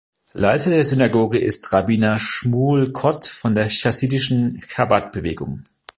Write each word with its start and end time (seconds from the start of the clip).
Leiter 0.33 0.71
der 0.71 0.83
Synagoge 0.83 1.37
ist 1.37 1.71
Rabbiner 1.73 2.17
Shmuel 2.17 2.91
Kot 2.91 3.27
von 3.27 3.53
der 3.53 3.69
chassidischen 3.69 4.59
Chabad-Bewegung. 4.59 5.63